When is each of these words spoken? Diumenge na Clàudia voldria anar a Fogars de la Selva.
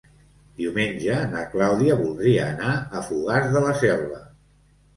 Diumenge 0.61 1.17
na 1.33 1.43
Clàudia 1.51 1.99
voldria 2.01 2.49
anar 2.55 2.73
a 2.81 3.05
Fogars 3.13 3.55
de 3.55 3.65
la 3.69 3.79
Selva. 3.87 4.21